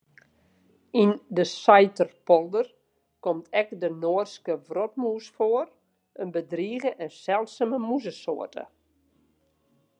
Yn 1.01 1.11
de 1.39 1.43
Saiterpolder 1.61 2.67
komt 3.23 3.45
ek 3.61 3.67
de 3.81 3.89
Noardske 4.01 4.53
wrotmûs 4.67 5.25
foar, 5.37 5.67
in 6.21 6.29
bedrige 6.35 6.91
en 7.03 7.11
seldsume 7.25 7.77
mûzesoarte. 7.87 8.63